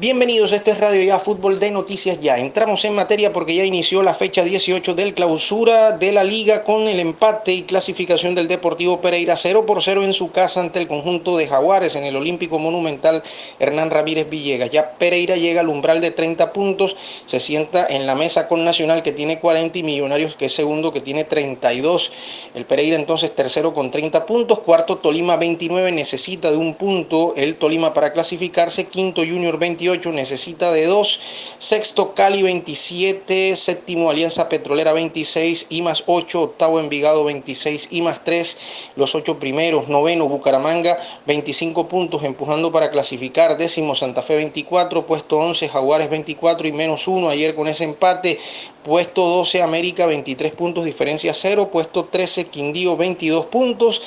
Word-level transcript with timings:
Bienvenidos, 0.00 0.52
este 0.52 0.70
es 0.70 0.78
Radio 0.80 1.02
Ya 1.02 1.18
Fútbol 1.18 1.60
de 1.60 1.70
Noticias 1.70 2.18
Ya. 2.20 2.38
Entramos 2.38 2.86
en 2.86 2.94
materia 2.94 3.34
porque 3.34 3.54
ya 3.54 3.66
inició 3.66 4.02
la 4.02 4.14
fecha 4.14 4.42
18 4.42 4.94
del 4.94 5.12
clausura 5.12 5.92
de 5.92 6.10
la 6.10 6.24
liga 6.24 6.64
con 6.64 6.88
el 6.88 7.00
empate 7.00 7.52
y 7.52 7.64
clasificación 7.64 8.34
del 8.34 8.48
Deportivo 8.48 9.02
Pereira 9.02 9.36
0 9.36 9.66
por 9.66 9.82
0 9.82 10.02
en 10.02 10.14
su 10.14 10.30
casa 10.30 10.60
ante 10.60 10.78
el 10.78 10.88
conjunto 10.88 11.36
de 11.36 11.48
Jaguares 11.48 11.96
en 11.96 12.04
el 12.04 12.16
Olímpico 12.16 12.58
Monumental 12.58 13.22
Hernán 13.58 13.90
Ramírez 13.90 14.30
Villegas. 14.30 14.70
Ya 14.70 14.92
Pereira 14.92 15.36
llega 15.36 15.60
al 15.60 15.68
umbral 15.68 16.00
de 16.00 16.12
30 16.12 16.50
puntos, 16.54 16.96
se 17.26 17.38
sienta 17.38 17.86
en 17.86 18.06
la 18.06 18.14
mesa 18.14 18.48
con 18.48 18.64
Nacional 18.64 19.02
que 19.02 19.12
tiene 19.12 19.38
40 19.38 19.80
y 19.80 19.82
Millonarios 19.82 20.34
que 20.34 20.46
es 20.46 20.54
segundo 20.54 20.94
que 20.94 21.02
tiene 21.02 21.24
32. 21.24 22.10
El 22.54 22.64
Pereira 22.64 22.96
entonces 22.96 23.34
tercero 23.34 23.74
con 23.74 23.90
30 23.90 24.24
puntos, 24.24 24.60
cuarto 24.60 24.96
Tolima 24.96 25.36
29 25.36 25.92
necesita 25.92 26.50
de 26.50 26.56
un 26.56 26.72
punto 26.72 27.34
el 27.36 27.56
Tolima 27.56 27.92
para 27.92 28.14
clasificarse, 28.14 28.86
quinto 28.86 29.20
Junior 29.20 29.58
28 29.58 29.89
necesita 29.90 30.70
de 30.70 30.86
dos, 30.86 31.20
sexto 31.58 32.14
Cali 32.14 32.42
27, 32.42 33.56
séptimo 33.56 34.08
Alianza 34.08 34.48
Petrolera 34.48 34.92
26 34.92 35.66
y 35.68 35.82
más 35.82 36.04
8, 36.06 36.42
octavo 36.42 36.78
Envigado 36.78 37.24
26 37.24 37.88
y 37.90 38.02
más 38.02 38.22
3, 38.22 38.56
los 38.94 39.14
ocho 39.16 39.40
primeros, 39.40 39.88
noveno 39.88 40.28
Bucaramanga 40.28 40.96
25 41.26 41.88
puntos 41.88 42.22
empujando 42.22 42.70
para 42.70 42.90
clasificar, 42.90 43.56
décimo 43.56 43.96
Santa 43.96 44.22
Fe 44.22 44.36
24, 44.36 45.06
puesto 45.06 45.38
11 45.38 45.68
Jaguares 45.68 46.08
24 46.08 46.68
y 46.68 46.72
menos 46.72 47.08
1 47.08 47.28
ayer 47.28 47.56
con 47.56 47.66
ese 47.66 47.84
empate, 47.84 48.38
puesto 48.84 49.22
12 49.22 49.60
América 49.62 50.06
23 50.06 50.52
puntos, 50.52 50.84
diferencia 50.84 51.34
0, 51.34 51.70
puesto 51.72 52.04
13 52.04 52.46
Quindío 52.46 52.96
22 52.96 53.46
puntos 53.46 54.02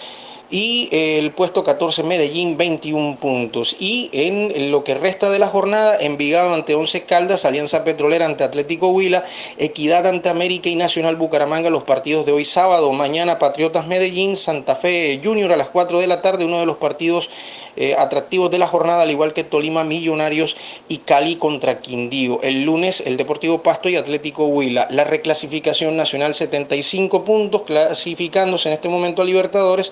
y 0.53 0.87
el 0.91 1.31
puesto 1.31 1.63
14 1.63 2.03
Medellín 2.03 2.57
21 2.57 3.17
puntos. 3.17 3.75
Y 3.79 4.11
en 4.13 4.69
lo 4.69 4.83
que 4.83 4.93
resta 4.93 5.31
de 5.31 5.39
la 5.39 5.47
jornada, 5.47 5.97
Envigado 5.99 6.53
ante 6.53 6.75
11 6.75 7.05
Caldas, 7.05 7.43
Alianza 7.43 7.83
Petrolera 7.83 8.27
ante 8.27 8.43
Atlético 8.43 8.89
Huila, 8.89 9.25
Equidad 9.57 10.05
ante 10.05 10.29
América 10.29 10.69
y 10.69 10.75
Nacional 10.75 11.15
Bucaramanga 11.15 11.71
los 11.71 11.85
partidos 11.85 12.27
de 12.27 12.33
hoy 12.33 12.45
sábado, 12.45 12.93
mañana 12.93 13.39
Patriotas 13.39 13.87
Medellín, 13.87 14.37
Santa 14.37 14.75
Fe 14.75 15.19
Junior 15.23 15.51
a 15.51 15.57
las 15.57 15.69
4 15.69 15.99
de 15.99 16.05
la 16.05 16.21
tarde, 16.21 16.45
uno 16.45 16.59
de 16.59 16.67
los 16.67 16.77
partidos 16.77 17.31
eh, 17.75 17.95
atractivos 17.97 18.51
de 18.51 18.59
la 18.59 18.67
jornada, 18.67 19.01
al 19.01 19.09
igual 19.09 19.33
que 19.33 19.43
Tolima 19.43 19.83
Millonarios 19.83 20.55
y 20.87 20.99
Cali 20.99 21.37
contra 21.37 21.81
Quindío. 21.81 22.39
El 22.43 22.63
lunes 22.63 23.01
el 23.07 23.17
Deportivo 23.17 23.63
Pasto 23.63 23.89
y 23.89 23.95
Atlético 23.95 24.45
Huila. 24.45 24.87
La 24.91 25.03
reclasificación 25.03 25.97
nacional 25.97 26.35
75 26.35 27.25
puntos, 27.25 27.63
clasificándose 27.63 28.69
en 28.69 28.73
este 28.73 28.89
momento 28.89 29.23
a 29.23 29.25
Libertadores, 29.25 29.91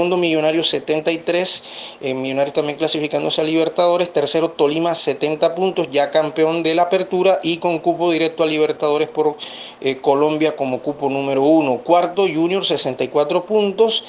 segundo 0.00 0.16
Millonarios 0.16 0.70
73, 0.70 1.62
eh, 2.00 2.14
Millonarios 2.14 2.54
también 2.54 2.78
clasificándose 2.78 3.42
a 3.42 3.44
Libertadores, 3.44 4.10
tercero 4.10 4.48
Tolima 4.48 4.94
70 4.94 5.54
puntos, 5.54 5.90
ya 5.90 6.10
campeón 6.10 6.62
de 6.62 6.74
la 6.74 6.84
apertura. 6.84 7.38
Y 7.42 7.58
con 7.58 7.80
cupo 7.80 8.10
directo 8.10 8.42
a 8.42 8.46
Libertadores 8.46 9.10
por 9.10 9.36
eh, 9.82 9.96
Colombia 9.96 10.56
como 10.56 10.80
cupo 10.80 11.10
número 11.10 11.42
uno. 11.42 11.80
Cuarto 11.84 12.22
Junior 12.22 12.64
64 12.64 13.44
puntos, 13.44 14.04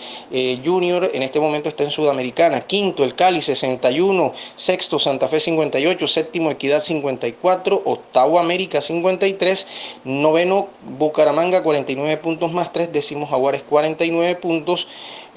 Junior 0.63 1.11
en 1.13 1.23
este 1.23 1.41
momento 1.41 1.67
está 1.67 1.83
en 1.83 1.91
Sudamericana. 1.91 2.61
Quinto 2.61 3.03
el 3.03 3.13
Cali 3.13 3.41
61, 3.41 4.31
sexto 4.55 4.97
Santa 4.97 5.27
Fe 5.27 5.41
58, 5.41 6.07
séptimo 6.07 6.51
Equidad 6.51 6.79
54, 6.79 7.81
octavo 7.83 8.39
América 8.39 8.79
53, 8.79 9.67
noveno 10.05 10.69
Bucaramanga 10.97 11.61
49 11.61 12.15
puntos 12.17 12.53
más 12.53 12.71
3, 12.71 12.93
décimo 12.93 13.27
Jaguares 13.27 13.63
49 13.63 14.35
puntos. 14.35 14.87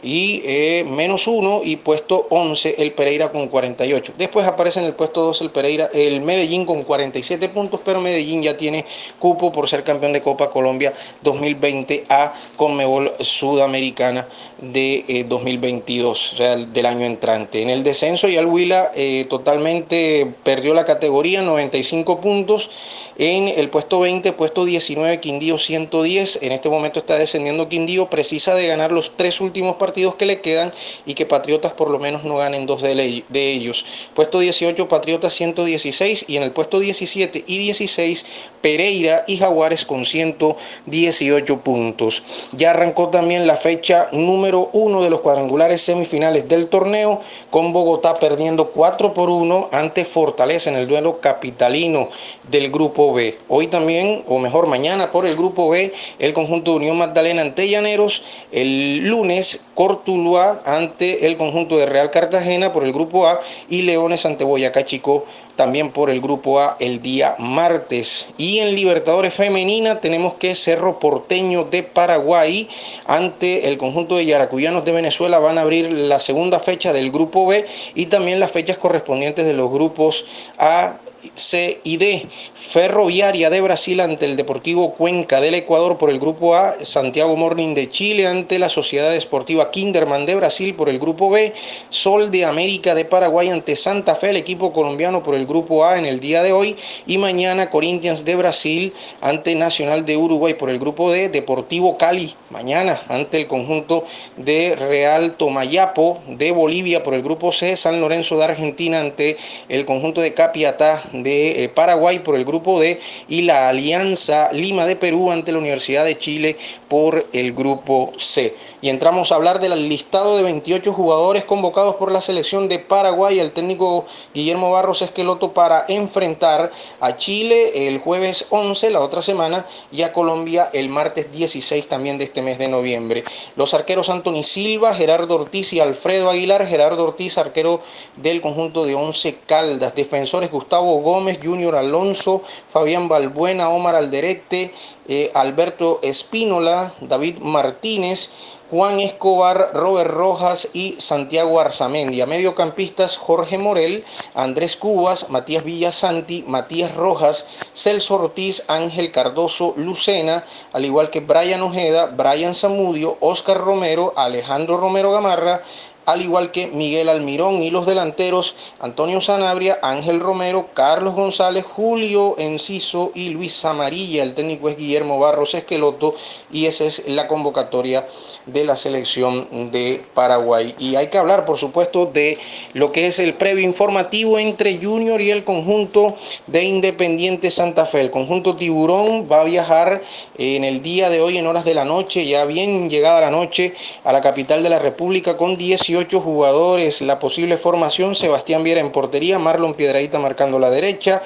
Y 0.02 0.33
eh, 0.44 0.84
menos 0.88 1.26
uno 1.26 1.60
y 1.62 1.76
puesto 1.76 2.26
11 2.30 2.76
el 2.78 2.92
Pereira 2.92 3.30
con 3.30 3.48
48. 3.48 4.14
Después 4.16 4.46
aparece 4.46 4.80
en 4.80 4.86
el 4.86 4.94
puesto 4.94 5.22
2 5.22 5.42
el 5.42 5.50
Pereira, 5.50 5.90
el 5.92 6.20
Medellín 6.20 6.64
con 6.64 6.82
47 6.82 7.48
puntos, 7.50 7.80
pero 7.84 8.00
Medellín 8.00 8.42
ya 8.42 8.56
tiene 8.56 8.84
cupo 9.18 9.52
por 9.52 9.68
ser 9.68 9.84
campeón 9.84 10.12
de 10.12 10.22
Copa 10.22 10.50
Colombia 10.50 10.92
2020 11.22 12.04
a 12.08 12.32
Conmebol 12.56 13.12
Sudamericana 13.20 14.26
de 14.60 15.26
2022, 15.28 16.30
eh, 16.30 16.34
o 16.34 16.36
sea, 16.36 16.56
del 16.56 16.86
año 16.86 17.06
entrante. 17.06 17.62
En 17.62 17.70
el 17.70 17.82
descenso 17.84 18.28
ya 18.28 18.40
el 18.40 18.46
Huila 18.46 18.92
eh, 18.94 19.26
totalmente 19.28 20.32
perdió 20.42 20.74
la 20.74 20.84
categoría, 20.84 21.42
95 21.42 22.20
puntos. 22.20 22.70
En 23.16 23.46
el 23.46 23.68
puesto 23.68 24.00
20, 24.00 24.32
puesto 24.32 24.64
19, 24.64 25.20
Quindío 25.20 25.58
110. 25.58 26.40
En 26.42 26.52
este 26.52 26.68
momento 26.68 26.98
está 26.98 27.16
descendiendo 27.16 27.68
Quindío, 27.68 28.06
precisa 28.06 28.54
de 28.54 28.66
ganar 28.66 28.90
los 28.90 29.16
tres 29.16 29.40
últimos 29.40 29.76
partidos 29.76 30.16
que 30.16 30.23
le 30.24 30.40
quedan 30.40 30.72
y 31.06 31.14
que 31.14 31.26
Patriotas 31.26 31.72
por 31.72 31.90
lo 31.90 31.98
menos 31.98 32.24
no 32.24 32.36
ganen 32.36 32.66
dos 32.66 32.82
de, 32.82 33.22
ellos. 33.32 33.84
Puesto 34.14 34.38
18, 34.40 34.88
Patriotas 34.88 35.32
116 35.34 36.26
y 36.28 36.36
en 36.36 36.42
el 36.42 36.52
puesto 36.52 36.80
17 36.80 37.44
y 37.46 37.58
16, 37.58 38.24
Pereira 38.60 39.24
y 39.26 39.36
Jaguares 39.36 39.84
con 39.84 40.04
118 40.04 41.60
puntos. 41.60 42.22
Ya 42.52 42.70
arrancó 42.70 43.08
también 43.08 43.46
la 43.46 43.56
fecha 43.56 44.08
número 44.12 44.70
uno 44.72 45.02
de 45.02 45.10
los 45.10 45.20
cuadrangulares 45.20 45.82
semifinales 45.82 46.48
del 46.48 46.68
torneo, 46.68 47.20
con 47.50 47.72
Bogotá 47.72 48.14
perdiendo 48.14 48.70
4 48.70 49.14
por 49.14 49.30
1 49.30 49.68
ante 49.72 50.04
Fortaleza 50.04 50.70
en 50.70 50.76
el 50.76 50.88
duelo 50.88 51.20
capitalino 51.20 52.08
del 52.50 52.70
grupo 52.70 53.12
B. 53.12 53.38
Hoy 53.48 53.66
también, 53.66 54.24
o 54.28 54.38
mejor 54.38 54.66
mañana 54.66 55.10
por 55.10 55.26
el 55.26 55.36
grupo 55.36 55.70
B, 55.70 55.92
el 56.18 56.32
conjunto 56.32 56.72
de 56.72 56.76
Unión 56.78 56.98
Magdalena 56.98 57.42
ante 57.42 57.68
Llaneros. 57.68 58.22
El 58.52 59.08
lunes 59.08 59.64
Cortuluá 59.74 60.62
ante 60.64 61.26
el 61.26 61.36
conjunto 61.36 61.76
de 61.76 61.86
Real 61.86 62.10
Cartagena 62.10 62.72
por 62.72 62.84
el 62.84 62.92
grupo 62.92 63.26
A 63.26 63.40
y 63.68 63.82
Leones 63.82 64.24
ante 64.24 64.44
Boyacá 64.44 64.84
Chico 64.84 65.24
también 65.56 65.90
por 65.90 66.10
el 66.10 66.20
grupo 66.20 66.60
A 66.60 66.76
el 66.80 67.00
día 67.00 67.36
martes. 67.38 68.28
Y 68.36 68.58
en 68.58 68.74
Libertadores 68.74 69.34
Femenina 69.34 70.00
tenemos 70.00 70.34
que 70.34 70.54
Cerro 70.54 70.98
Porteño 70.98 71.64
de 71.64 71.82
Paraguay 71.82 72.68
ante 73.06 73.68
el 73.68 73.78
conjunto 73.78 74.16
de 74.16 74.26
Yaracuyanos 74.26 74.84
de 74.84 74.92
Venezuela 74.92 75.38
van 75.38 75.58
a 75.58 75.62
abrir 75.62 75.90
la 75.90 76.18
segunda 76.18 76.58
fecha 76.58 76.92
del 76.92 77.10
grupo 77.10 77.46
B 77.46 77.64
y 77.94 78.06
también 78.06 78.40
las 78.40 78.50
fechas 78.50 78.78
correspondientes 78.78 79.46
de 79.46 79.54
los 79.54 79.70
grupos 79.70 80.26
A 80.58 80.96
C 81.34 81.80
y 81.84 81.96
D. 81.96 82.26
Ferroviaria 82.54 83.50
de 83.50 83.60
Brasil 83.60 84.00
ante 84.00 84.24
el 84.24 84.36
Deportivo 84.36 84.94
Cuenca 84.94 85.40
del 85.40 85.54
Ecuador 85.54 85.98
por 85.98 86.10
el 86.10 86.18
grupo 86.18 86.54
A, 86.54 86.74
Santiago 86.82 87.36
Morning 87.36 87.74
de 87.74 87.90
Chile 87.90 88.26
ante 88.26 88.58
la 88.58 88.68
Sociedad 88.68 89.14
Esportiva 89.14 89.70
Kinderman 89.70 90.26
de 90.26 90.34
Brasil 90.34 90.74
por 90.74 90.88
el 90.88 90.98
grupo 90.98 91.30
B, 91.30 91.52
Sol 91.90 92.30
de 92.30 92.44
América 92.44 92.94
de 92.94 93.04
Paraguay 93.04 93.50
ante 93.50 93.76
Santa 93.76 94.14
Fe, 94.14 94.30
el 94.30 94.36
equipo 94.36 94.72
colombiano 94.72 95.22
por 95.22 95.34
el 95.34 95.46
grupo 95.46 95.84
A 95.84 95.98
en 95.98 96.06
el 96.06 96.20
día 96.20 96.42
de 96.42 96.52
hoy 96.52 96.76
y 97.06 97.18
mañana 97.18 97.70
Corinthians 97.70 98.24
de 98.24 98.36
Brasil 98.36 98.92
ante 99.20 99.54
Nacional 99.54 100.04
de 100.04 100.16
Uruguay 100.16 100.54
por 100.54 100.70
el 100.70 100.78
grupo 100.78 101.10
D, 101.10 101.28
Deportivo 101.28 101.98
Cali 101.98 102.34
mañana 102.50 103.00
ante 103.08 103.38
el 103.40 103.46
conjunto 103.46 104.04
de 104.36 104.76
Real 104.76 105.34
Tomayapo 105.36 106.20
de 106.28 106.52
Bolivia 106.52 107.02
por 107.02 107.14
el 107.14 107.22
grupo 107.22 107.52
C, 107.52 107.76
San 107.76 108.00
Lorenzo 108.00 108.36
de 108.38 108.44
Argentina 108.44 109.00
ante 109.00 109.36
el 109.68 109.84
conjunto 109.84 110.20
de 110.20 110.34
Capiatá 110.34 111.02
de 111.22 111.64
eh, 111.64 111.68
Paraguay 111.68 112.18
por 112.18 112.36
el 112.36 112.44
grupo 112.44 112.80
D 112.80 112.98
y 113.28 113.42
la 113.42 113.68
Alianza 113.68 114.52
Lima 114.52 114.86
de 114.86 114.96
Perú 114.96 115.30
ante 115.30 115.52
la 115.52 115.58
Universidad 115.58 116.04
de 116.04 116.18
Chile 116.18 116.56
por 116.88 117.26
el 117.32 117.52
grupo 117.52 118.12
C. 118.16 118.54
Y 118.80 118.88
entramos 118.88 119.32
a 119.32 119.36
hablar 119.36 119.60
del 119.60 119.88
listado 119.88 120.36
de 120.36 120.42
28 120.42 120.92
jugadores 120.92 121.44
convocados 121.44 121.96
por 121.96 122.12
la 122.12 122.20
selección 122.20 122.68
de 122.68 122.78
Paraguay, 122.78 123.38
el 123.38 123.52
técnico 123.52 124.04
Guillermo 124.34 124.70
Barros 124.70 125.02
Esqueloto 125.02 125.52
para 125.52 125.84
enfrentar 125.88 126.70
a 127.00 127.16
Chile 127.16 127.88
el 127.88 127.98
jueves 127.98 128.46
11, 128.50 128.90
la 128.90 129.00
otra 129.00 129.22
semana, 129.22 129.64
y 129.90 130.02
a 130.02 130.12
Colombia 130.12 130.68
el 130.72 130.88
martes 130.88 131.32
16 131.32 131.88
también 131.88 132.18
de 132.18 132.24
este 132.24 132.42
mes 132.42 132.58
de 132.58 132.68
noviembre. 132.68 133.24
Los 133.56 133.74
arqueros 133.74 134.08
Anthony 134.08 134.42
Silva, 134.42 134.94
Gerardo 134.94 135.36
Ortiz 135.36 135.72
y 135.72 135.80
Alfredo 135.80 136.30
Aguilar, 136.30 136.66
Gerardo 136.66 137.04
Ortiz, 137.04 137.38
arquero 137.38 137.80
del 138.16 138.40
conjunto 138.40 138.84
de 138.84 138.94
11 138.94 139.36
Caldas, 139.46 139.94
defensores 139.94 140.50
Gustavo 140.50 141.00
Gómez, 141.04 141.38
Junior 141.40 141.76
Alonso, 141.76 142.42
Fabián 142.70 143.06
Balbuena, 143.06 143.68
Omar 143.68 143.94
Alderete, 143.94 144.74
eh, 145.06 145.30
Alberto 145.34 146.00
Espínola, 146.02 146.92
David 147.00 147.38
Martínez, 147.38 148.30
Juan 148.70 148.98
Escobar, 148.98 149.70
Robert 149.74 150.10
Rojas 150.10 150.70
y 150.72 150.96
Santiago 150.98 151.60
Arzamendia. 151.60 152.26
Mediocampistas 152.26 153.16
Jorge 153.16 153.56
Morel, 153.56 154.04
Andrés 154.34 154.76
Cubas, 154.76 155.30
Matías 155.30 155.62
Villasanti, 155.62 156.42
Matías 156.48 156.94
Rojas, 156.96 157.46
Celso 157.74 158.16
Ortiz, 158.16 158.64
Ángel 158.66 159.12
Cardoso, 159.12 159.74
Lucena, 159.76 160.44
al 160.72 160.84
igual 160.84 161.10
que 161.10 161.20
Brian 161.20 161.62
Ojeda, 161.62 162.06
Brian 162.06 162.54
Zamudio, 162.54 163.16
Oscar 163.20 163.58
Romero, 163.58 164.12
Alejandro 164.16 164.78
Romero 164.78 165.12
Gamarra, 165.12 165.62
al 166.06 166.22
igual 166.22 166.50
que 166.50 166.66
Miguel 166.68 167.08
Almirón 167.08 167.62
y 167.62 167.70
los 167.70 167.86
delanteros 167.86 168.56
Antonio 168.80 169.20
Sanabria, 169.20 169.78
Ángel 169.82 170.20
Romero, 170.20 170.68
Carlos 170.74 171.14
González, 171.14 171.64
Julio 171.64 172.34
Enciso 172.38 173.12
y 173.14 173.30
Luis 173.30 173.64
Amarilla. 173.64 174.22
El 174.22 174.34
técnico 174.34 174.68
es 174.68 174.76
Guillermo 174.76 175.18
Barros 175.18 175.54
Esqueloto 175.54 176.14
y 176.52 176.66
esa 176.66 176.84
es 176.84 177.08
la 177.08 177.26
convocatoria 177.28 178.06
de 178.46 178.64
la 178.64 178.76
selección 178.76 179.70
de 179.70 180.04
Paraguay. 180.14 180.74
Y 180.78 180.96
hay 180.96 181.08
que 181.08 181.18
hablar, 181.18 181.44
por 181.44 181.58
supuesto, 181.58 182.06
de 182.06 182.38
lo 182.74 182.92
que 182.92 183.06
es 183.06 183.18
el 183.18 183.34
previo 183.34 183.64
informativo 183.64 184.38
entre 184.38 184.78
Junior 184.78 185.20
y 185.20 185.30
el 185.30 185.44
conjunto 185.44 186.14
de 186.46 186.64
Independiente 186.64 187.50
Santa 187.50 187.86
Fe. 187.86 188.00
El 188.00 188.10
conjunto 188.10 188.56
Tiburón 188.56 189.26
va 189.30 189.40
a 189.40 189.44
viajar 189.44 190.02
en 190.36 190.64
el 190.64 190.82
día 190.82 191.08
de 191.08 191.20
hoy 191.20 191.38
en 191.38 191.46
horas 191.46 191.64
de 191.64 191.74
la 191.74 191.84
noche, 191.84 192.26
ya 192.26 192.44
bien 192.44 192.90
llegada 192.90 193.20
la 193.20 193.30
noche, 193.30 193.74
a 194.04 194.12
la 194.12 194.20
capital 194.20 194.62
de 194.62 194.68
la 194.68 194.78
República 194.78 195.36
con 195.36 195.56
18 195.56 195.93
jugadores. 196.02 197.00
La 197.00 197.18
posible 197.18 197.56
formación, 197.56 198.14
Sebastián 198.14 198.62
Viera 198.64 198.80
en 198.80 198.90
portería, 198.90 199.38
Marlon 199.38 199.74
Piedradita 199.74 200.18
marcando 200.18 200.58
la 200.58 200.70
derecha, 200.70 201.22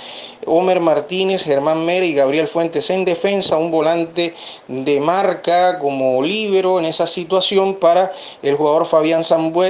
Homer 0.47 0.81
Martínez, 0.81 1.45
Germán 1.45 1.85
Mera 1.85 2.05
y 2.05 2.15
Gabriel 2.15 2.47
Fuentes 2.47 2.91
en 2.91 3.05
defensa, 3.05 3.57
un 3.57 3.71
volante 3.71 4.35
de 4.69 5.01
marca 5.01 5.79
como 5.79 6.23
líbero 6.23 6.79
en 6.79 6.85
esa 6.85 7.07
situación 7.07 7.77
para 7.77 8.13
el 8.43 8.57
jugador 8.57 8.87
Fabián, 8.87 9.23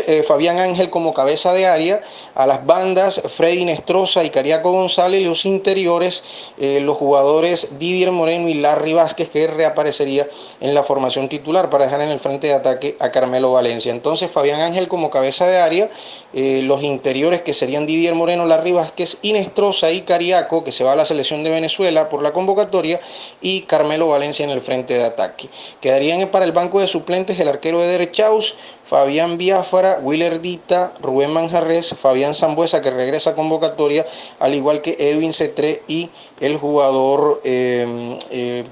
eh, 0.06 0.22
Fabián 0.26 0.58
Ángel 0.58 0.90
como 0.90 1.14
cabeza 1.14 1.52
de 1.52 1.66
área, 1.66 2.00
a 2.34 2.46
las 2.46 2.64
bandas 2.66 3.22
Freddy 3.28 3.64
Nestroza 3.64 4.24
y 4.24 4.30
Cariaco 4.30 4.72
González, 4.72 5.24
los 5.24 5.44
interiores, 5.44 6.52
eh, 6.58 6.80
los 6.80 6.96
jugadores 6.96 7.78
Didier 7.78 8.10
Moreno 8.10 8.48
y 8.48 8.54
Larry 8.54 8.94
Vázquez 8.94 9.30
que 9.30 9.46
reaparecería 9.46 10.28
en 10.60 10.74
la 10.74 10.82
formación 10.82 11.28
titular 11.28 11.70
para 11.70 11.84
dejar 11.84 12.00
en 12.00 12.10
el 12.10 12.20
frente 12.20 12.48
de 12.48 12.54
ataque 12.54 12.96
a 12.98 13.10
Carmelo 13.10 13.52
Valencia. 13.52 13.92
Entonces 13.92 14.30
Fabián 14.30 14.60
Ángel 14.60 14.87
como 14.88 15.10
cabeza 15.10 15.46
de 15.46 15.58
área, 15.58 15.90
eh, 16.32 16.62
los 16.62 16.82
interiores 16.82 17.42
que 17.42 17.54
serían 17.54 17.86
Didier 17.86 18.14
Moreno, 18.14 18.46
Larry 18.46 18.72
Vázquez, 18.72 19.18
Inestrosa 19.22 19.90
y 19.90 20.02
Cariaco, 20.02 20.64
que 20.64 20.72
se 20.72 20.84
va 20.84 20.92
a 20.92 20.96
la 20.96 21.04
selección 21.04 21.44
de 21.44 21.50
Venezuela 21.50 22.08
por 22.08 22.22
la 22.22 22.32
convocatoria, 22.32 23.00
y 23.40 23.62
Carmelo 23.62 24.08
Valencia 24.08 24.44
en 24.44 24.50
el 24.50 24.60
frente 24.60 24.94
de 24.94 25.04
ataque. 25.04 25.48
Quedarían 25.80 26.28
para 26.28 26.44
el 26.44 26.52
banco 26.52 26.80
de 26.80 26.86
suplentes 26.86 27.38
el 27.38 27.48
arquero 27.48 27.80
de 27.80 27.88
Derechaus, 27.88 28.54
Fabián 28.88 29.36
Biafara, 29.36 30.00
Willer 30.02 30.40
Dita, 30.40 30.94
Rubén 31.02 31.30
Manjarres, 31.30 31.94
Fabián 31.94 32.34
Zambuesa 32.34 32.80
que 32.80 32.90
regresa 32.90 33.30
a 33.30 33.34
convocatoria, 33.34 34.06
al 34.38 34.54
igual 34.54 34.80
que 34.80 34.96
Edwin 34.98 35.34
Cetré 35.34 35.82
y 35.88 36.08
el 36.40 36.56
jugador 36.56 37.42
eh, 37.44 38.16
eh, 38.30 38.64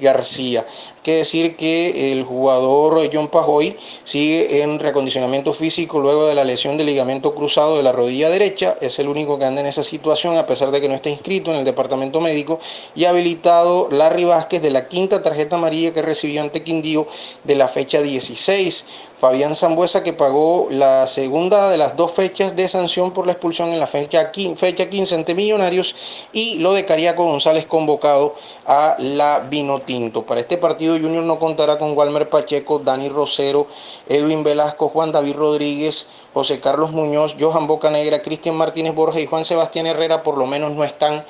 García. 0.00 0.64
que 1.02 1.16
decir 1.16 1.56
que 1.56 2.12
el 2.12 2.22
jugador 2.22 3.00
John 3.12 3.26
Pajoy 3.26 3.76
sigue 4.04 4.62
en 4.62 4.78
recondicionamiento 4.78 5.52
físico 5.52 5.98
luego 5.98 6.26
de 6.26 6.36
la 6.36 6.44
lesión 6.44 6.76
del 6.76 6.86
ligamento 6.86 7.34
cruzado 7.34 7.76
de 7.76 7.82
la 7.82 7.90
rodilla 7.90 8.30
derecha. 8.30 8.76
Es 8.80 9.00
el 9.00 9.08
único 9.08 9.36
que 9.38 9.44
anda 9.44 9.60
en 9.60 9.66
esa 9.66 9.82
situación, 9.82 10.36
a 10.36 10.46
pesar 10.46 10.70
de 10.70 10.80
que 10.80 10.88
no 10.88 10.94
está 10.94 11.10
inscrito 11.10 11.50
en 11.50 11.56
el 11.58 11.64
departamento 11.64 12.20
médico. 12.20 12.60
Y 12.94 13.06
habilitado 13.06 13.88
Larry 13.90 14.24
Vázquez 14.24 14.62
de 14.62 14.70
la 14.70 14.86
quinta 14.86 15.22
tarjeta 15.22 15.56
amarilla 15.56 15.92
que 15.92 16.02
recibió 16.02 16.40
ante 16.40 16.62
Quindío 16.62 17.08
de 17.42 17.56
la 17.56 17.66
fecha 17.66 18.00
16. 18.00 18.86
Fabián 19.22 19.54
Zambuesa 19.54 20.02
que 20.02 20.12
pagó 20.12 20.66
la 20.68 21.06
segunda 21.06 21.70
de 21.70 21.76
las 21.76 21.94
dos 21.96 22.10
fechas 22.10 22.56
de 22.56 22.66
sanción 22.66 23.12
por 23.12 23.24
la 23.24 23.30
expulsión 23.30 23.68
en 23.68 23.78
la 23.78 23.86
fecha 23.86 24.32
15 24.32 25.14
ante 25.14 25.36
Millonarios 25.36 25.94
y 26.32 26.58
lo 26.58 26.72
de 26.72 26.84
Cariaco 26.84 27.22
González 27.26 27.64
convocado 27.66 28.34
a 28.66 28.96
la 28.98 29.38
Vino 29.48 29.78
Tinto. 29.78 30.26
Para 30.26 30.40
este 30.40 30.58
partido 30.58 30.98
Junior 30.98 31.22
no 31.22 31.38
contará 31.38 31.78
con 31.78 31.96
Walmer 31.96 32.28
Pacheco, 32.28 32.80
Dani 32.80 33.10
Rosero, 33.10 33.68
Edwin 34.08 34.42
Velasco, 34.42 34.88
Juan 34.88 35.12
David 35.12 35.36
Rodríguez, 35.36 36.08
José 36.34 36.58
Carlos 36.58 36.90
Muñoz, 36.90 37.36
Johan 37.38 37.68
Bocanegra, 37.68 38.22
Cristian 38.22 38.56
Martínez 38.56 38.92
Borja 38.92 39.20
y 39.20 39.26
Juan 39.26 39.44
Sebastián 39.44 39.86
Herrera 39.86 40.24
por 40.24 40.36
lo 40.36 40.46
menos 40.46 40.72
no 40.72 40.82
están 40.82 41.24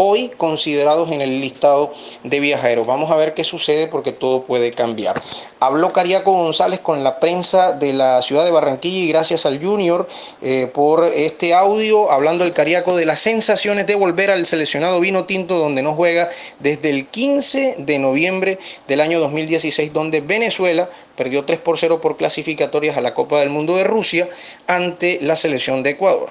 hoy 0.00 0.30
considerados 0.36 1.10
en 1.10 1.20
el 1.20 1.40
listado 1.40 1.92
de 2.22 2.38
viajeros. 2.38 2.86
Vamos 2.86 3.10
a 3.10 3.16
ver 3.16 3.34
qué 3.34 3.42
sucede 3.42 3.88
porque 3.88 4.12
todo 4.12 4.42
puede 4.42 4.70
cambiar. 4.70 5.20
Habló 5.58 5.92
Cariaco 5.92 6.30
González 6.30 6.78
con 6.78 7.02
la 7.02 7.18
prensa 7.18 7.72
de 7.72 7.92
la 7.92 8.22
ciudad 8.22 8.44
de 8.44 8.52
Barranquilla 8.52 8.98
y 8.98 9.08
gracias 9.08 9.44
al 9.44 9.60
Junior 9.60 10.06
eh, 10.40 10.70
por 10.72 11.04
este 11.04 11.52
audio, 11.52 12.12
hablando 12.12 12.44
el 12.44 12.52
Cariaco 12.52 12.94
de 12.94 13.06
las 13.06 13.18
sensaciones 13.18 13.88
de 13.88 13.96
volver 13.96 14.30
al 14.30 14.46
seleccionado 14.46 15.00
vino 15.00 15.24
tinto 15.24 15.58
donde 15.58 15.82
no 15.82 15.94
juega 15.94 16.30
desde 16.60 16.90
el 16.90 17.08
15 17.08 17.74
de 17.78 17.98
noviembre 17.98 18.60
del 18.86 19.00
año 19.00 19.18
2016, 19.18 19.92
donde 19.92 20.20
Venezuela 20.20 20.88
perdió 21.16 21.44
3 21.44 21.58
por 21.58 21.76
0 21.76 22.00
por 22.00 22.16
clasificatorias 22.16 22.96
a 22.96 23.00
la 23.00 23.14
Copa 23.14 23.40
del 23.40 23.50
Mundo 23.50 23.74
de 23.74 23.82
Rusia 23.82 24.28
ante 24.68 25.18
la 25.22 25.34
selección 25.34 25.82
de 25.82 25.90
Ecuador 25.90 26.30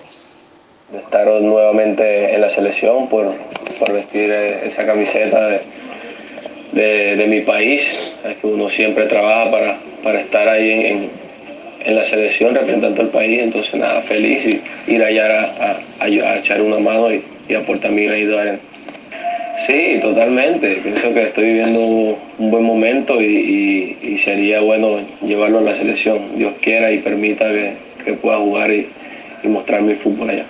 de 0.92 1.00
estar 1.00 1.28
nuevamente 1.42 2.34
en 2.34 2.42
la 2.42 2.50
selección, 2.54 3.10
por, 3.10 3.34
vestir 3.92 4.32
esa 4.32 4.86
camiseta 4.86 5.60
de, 6.72 7.26
mi 7.28 7.42
país. 7.42 8.18
Es 8.26 8.38
que 8.38 8.48
uno 8.48 8.70
siempre 8.70 9.06
trabaja 9.06 9.52
para, 9.52 9.78
para 10.02 10.22
estar 10.22 10.48
ahí 10.48 11.10
en, 11.86 11.96
la 11.96 12.06
selección 12.06 12.54
representando 12.54 13.02
al 13.02 13.10
país, 13.10 13.40
entonces 13.40 13.76
nada, 13.76 14.02
feliz 14.02 14.46
y 14.46 14.92
ir 14.92 15.02
allá 15.02 15.80
a, 16.02 16.08
echar 16.38 16.62
una 16.62 16.80
mano 16.80 17.10
y, 17.12 17.24
aportar 17.54 17.92
mi 17.92 18.04
granito 18.04 18.38
Sí, 19.66 20.00
totalmente. 20.02 20.76
Pienso 20.84 21.14
que 21.14 21.24
estoy 21.24 21.46
viviendo 21.46 21.80
un 21.80 22.52
buen 22.52 22.64
momento 22.64 23.22
y, 23.22 24.20
sería 24.24 24.60
bueno 24.62 25.00
llevarlo 25.22 25.60
a 25.60 25.62
la 25.62 25.78
selección. 25.78 26.38
Dios 26.38 26.54
quiera 26.62 26.92
y 26.92 27.00
permita 27.00 27.46
que, 28.04 28.14
pueda 28.14 28.38
jugar 28.38 28.72
y, 28.72 28.88
y 29.44 29.48
mostrar 29.48 29.82
mi 29.82 29.94
fútbol 29.96 30.30
allá. 30.30 30.46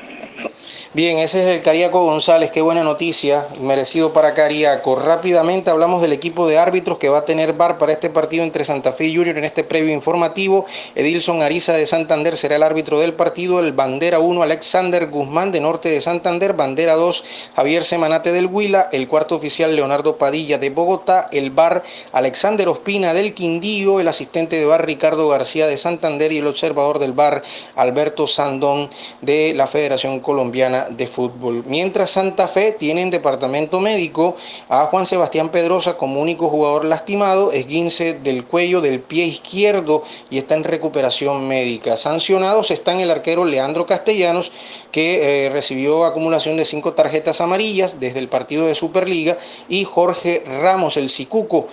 Bien, 0.94 1.18
ese 1.18 1.44
es 1.44 1.58
el 1.58 1.62
Cariaco 1.62 2.06
González, 2.06 2.50
qué 2.50 2.62
buena 2.62 2.84
noticia, 2.84 3.46
merecido 3.62 4.14
para 4.14 4.34
Cariaco. 4.34 4.96
Rápidamente 4.96 5.70
hablamos 5.70 6.02
del 6.02 6.14
equipo 6.14 6.48
de 6.48 6.58
árbitros 6.58 6.98
que 6.98 7.10
va 7.10 7.20
a 7.20 7.26
tener 7.26 7.54
bar 7.54 7.78
para 7.78 7.92
este 7.92 8.10
partido 8.10 8.44
entre 8.44 8.64
Santa 8.64 8.94
Fe 8.94 9.06
y 9.06 9.16
Junior 9.16 9.38
en 9.38 9.44
este 9.44 9.64
previo 9.64 9.94
informativo. 9.94 10.66
Edilson 10.96 11.42
Ariza 11.42 11.74
de 11.74 11.86
Santander 11.86 12.38
será 12.38 12.56
el 12.56 12.64
árbitro 12.64 13.00
del 13.00 13.14
partido, 13.14 13.60
el 13.60 13.74
bandera 13.74 14.20
1 14.20 14.42
Alexander 14.42 15.08
Guzmán 15.08 15.52
de 15.52 15.60
Norte 15.60 15.90
de 15.90 16.02
Santander, 16.02 16.54
bandera 16.54 16.96
2 16.96 17.24
Javier 17.56 17.84
Semanate 17.84 18.32
del 18.32 18.48
Huila, 18.48 18.90
el 18.92 19.08
cuarto 19.08 19.36
oficial 19.36 19.76
Leonardo 19.76 20.18
Padilla 20.18 20.58
de 20.58 20.70
Bogotá, 20.70 21.28
el 21.32 21.52
bar 21.52 21.84
Alexander 22.14 22.70
Ospina 22.70 23.14
del 23.14 23.34
Quindío, 23.34 24.00
el 24.00 24.08
asistente 24.08 24.56
de 24.56 24.66
bar 24.66 24.86
Ricardo 24.86 25.28
García 25.28 25.68
de 25.68 25.78
Santander 25.78 26.32
y 26.32 26.38
el 26.38 26.48
observador 26.48 26.98
del 26.98 27.12
bar 27.12 27.44
Alberto 27.76 28.26
Sandón 28.26 28.90
de 29.22 29.54
la 29.54 29.68
Federación 29.68 30.22
Colombiana 30.22 30.37
de 30.38 31.07
fútbol. 31.07 31.63
Mientras 31.66 32.12
Santa 32.12 32.48
Fe 32.48 32.72
tiene 32.72 33.01
en 33.01 33.10
departamento 33.10 33.80
médico 33.80 34.36
a 34.69 34.86
Juan 34.86 35.07
Sebastián 35.07 35.50
Pedrosa 35.50 35.98
como 35.98 36.22
único 36.22 36.48
jugador 36.48 36.86
lastimado, 36.86 37.51
esguince 37.51 38.13
del 38.13 38.44
cuello 38.44 38.80
del 38.80 39.00
pie 39.00 39.25
izquierdo 39.25 40.04
y 40.30 40.38
está 40.38 40.54
en 40.54 40.63
recuperación 40.63 41.48
médica. 41.48 41.98
Sancionados 41.98 42.69
están 42.69 43.00
el 43.00 43.10
arquero 43.10 43.45
Leandro 43.45 43.88
Castellanos, 43.88 44.51
que 44.92 45.45
eh, 45.45 45.50
recibió 45.50 46.06
acumulación 46.06 46.56
de 46.56 46.66
cinco 46.66 46.94
tarjetas 46.94 47.42
amarillas 47.42 48.00
desde 48.00 48.19
el 48.19 48.28
partido 48.28 48.68
de 48.68 48.75
Superliga, 48.75 49.38
y 49.67 49.86
Jorge 49.86 50.44
Ramos, 50.62 50.98
el 50.98 51.10
Cicuco, 51.10 51.67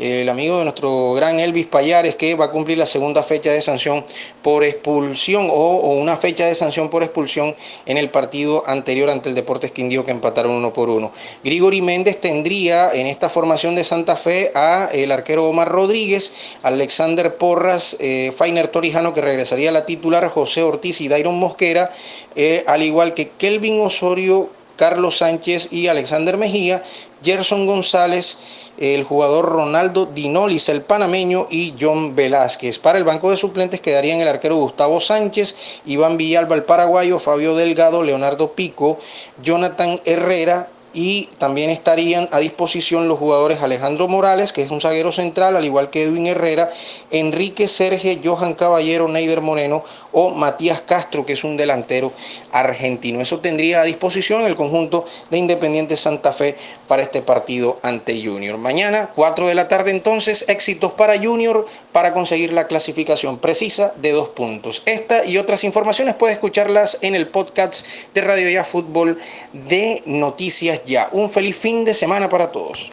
el 0.00 0.28
amigo 0.28 0.58
de 0.58 0.64
nuestro 0.64 1.12
gran 1.12 1.38
Elvis 1.38 1.66
Payares, 1.66 2.16
que 2.16 2.34
va 2.34 2.46
a 2.46 2.50
cumplir 2.50 2.78
la 2.78 2.86
segunda 2.86 3.22
fecha 3.22 3.52
de 3.52 3.60
sanción 3.60 4.04
por 4.42 4.64
expulsión 4.64 5.48
o, 5.50 5.76
una 6.00 6.16
fecha 6.16 6.46
de 6.46 6.54
sanción 6.54 6.88
por 6.88 7.02
expulsión 7.02 7.54
en 7.84 7.98
el 7.98 8.08
partido 8.08 8.64
anterior 8.66 9.10
ante 9.10 9.28
el 9.28 9.34
Deportes 9.34 9.72
Quindío 9.72 10.04
que 10.04 10.10
empataron 10.10 10.52
uno 10.52 10.72
por 10.72 10.88
uno. 10.88 11.12
Grigori 11.44 11.82
Méndez 11.82 12.20
tendría 12.20 12.92
en 12.92 13.06
esta 13.06 13.28
formación 13.28 13.74
de 13.74 13.84
Santa 13.84 14.16
Fe 14.16 14.52
a 14.54 14.88
el 14.92 15.12
arquero 15.12 15.46
Omar 15.46 15.68
Rodríguez, 15.68 16.32
Alexander 16.62 17.36
Porras, 17.36 17.96
eh, 18.00 18.32
Fainer 18.34 18.68
Torijano 18.68 19.12
que 19.12 19.20
regresaría 19.20 19.68
a 19.68 19.72
la 19.72 19.84
titular, 19.84 20.26
José 20.28 20.62
Ortiz 20.62 21.00
y 21.00 21.08
Dairon 21.08 21.38
Mosquera, 21.38 21.92
eh, 22.36 22.64
al 22.66 22.82
igual 22.82 23.12
que 23.12 23.28
Kelvin 23.28 23.80
Osorio, 23.82 24.48
Carlos 24.80 25.18
Sánchez 25.18 25.68
y 25.70 25.88
Alexander 25.88 26.38
Mejía, 26.38 26.82
Gerson 27.22 27.66
González, 27.66 28.38
el 28.78 29.04
jugador 29.04 29.44
Ronaldo 29.44 30.06
Dinolis, 30.06 30.70
el 30.70 30.80
panameño, 30.80 31.46
y 31.50 31.74
John 31.78 32.16
Velázquez. 32.16 32.78
Para 32.78 32.96
el 32.96 33.04
banco 33.04 33.30
de 33.30 33.36
suplentes 33.36 33.82
quedarían 33.82 34.20
el 34.20 34.28
arquero 34.28 34.56
Gustavo 34.56 34.98
Sánchez, 34.98 35.82
Iván 35.84 36.16
Villalba, 36.16 36.56
el 36.56 36.62
paraguayo, 36.62 37.18
Fabio 37.18 37.54
Delgado, 37.54 38.02
Leonardo 38.02 38.52
Pico, 38.52 38.98
Jonathan 39.42 40.00
Herrera, 40.06 40.70
y 40.92 41.28
también 41.38 41.70
estarían 41.70 42.28
a 42.32 42.38
disposición 42.38 43.08
los 43.08 43.18
jugadores 43.18 43.62
Alejandro 43.62 44.08
Morales, 44.08 44.52
que 44.52 44.62
es 44.62 44.70
un 44.70 44.80
zaguero 44.80 45.12
central, 45.12 45.56
al 45.56 45.64
igual 45.64 45.90
que 45.90 46.04
Edwin 46.04 46.26
Herrera, 46.26 46.70
Enrique 47.10 47.68
Serge, 47.68 48.20
Johan 48.24 48.54
Caballero, 48.54 49.08
Neider 49.08 49.40
Moreno, 49.40 49.84
o 50.12 50.30
Matías 50.30 50.80
Castro, 50.80 51.24
que 51.24 51.34
es 51.34 51.44
un 51.44 51.56
delantero 51.56 52.12
argentino. 52.52 53.20
Eso 53.20 53.38
tendría 53.38 53.80
a 53.80 53.84
disposición 53.84 54.42
el 54.42 54.56
conjunto 54.56 55.04
de 55.30 55.38
Independiente 55.38 55.96
Santa 55.96 56.32
Fe 56.32 56.56
para 56.88 57.02
este 57.02 57.22
partido 57.22 57.78
ante 57.82 58.24
Junior. 58.24 58.58
Mañana, 58.58 59.10
4 59.14 59.46
de 59.46 59.54
la 59.54 59.68
tarde 59.68 59.92
entonces, 59.92 60.44
éxitos 60.48 60.92
para 60.92 61.18
Junior 61.18 61.66
para 61.92 62.12
conseguir 62.12 62.52
la 62.52 62.66
clasificación 62.66 63.38
precisa 63.38 63.92
de 64.00 64.12
dos 64.12 64.28
puntos. 64.30 64.82
Esta 64.86 65.24
y 65.24 65.38
otras 65.38 65.64
informaciones 65.64 66.14
puede 66.14 66.32
escucharlas 66.32 66.98
en 67.02 67.14
el 67.14 67.28
podcast 67.28 67.86
de 68.14 68.20
Radio 68.20 68.50
Ya 68.50 68.64
Fútbol 68.64 69.18
de 69.52 70.02
Noticias 70.06 70.79
Ya. 70.86 71.08
Un 71.12 71.30
feliz 71.30 71.56
fin 71.56 71.84
de 71.84 71.94
semana 71.94 72.28
para 72.28 72.50
todos. 72.50 72.90